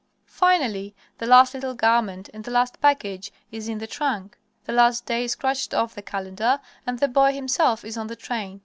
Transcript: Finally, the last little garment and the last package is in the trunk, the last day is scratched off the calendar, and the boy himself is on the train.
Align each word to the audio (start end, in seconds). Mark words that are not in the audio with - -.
Finally, 0.25 0.95
the 1.19 1.27
last 1.27 1.53
little 1.53 1.75
garment 1.75 2.27
and 2.33 2.43
the 2.43 2.49
last 2.49 2.81
package 2.81 3.31
is 3.51 3.69
in 3.69 3.77
the 3.77 3.85
trunk, 3.85 4.35
the 4.65 4.73
last 4.73 5.05
day 5.05 5.25
is 5.25 5.33
scratched 5.33 5.75
off 5.75 5.93
the 5.93 6.01
calendar, 6.01 6.59
and 6.87 6.97
the 6.97 7.07
boy 7.07 7.31
himself 7.31 7.85
is 7.85 7.99
on 7.99 8.07
the 8.07 8.15
train. 8.15 8.59